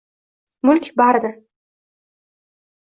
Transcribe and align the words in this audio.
Mulk— 0.65 0.89
baridan 1.03 1.37